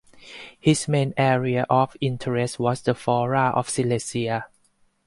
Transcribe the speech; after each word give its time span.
His 0.59 0.87
main 0.87 1.13
area 1.15 1.67
of 1.69 1.95
interest 2.01 2.57
was 2.59 2.81
the 2.81 2.95
flora 2.95 3.51
of 3.55 3.69
Silesia. 3.69 4.47